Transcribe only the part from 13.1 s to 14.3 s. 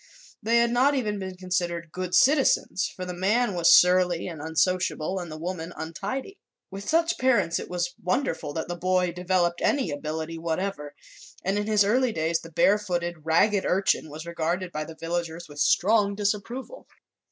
ragged urchin was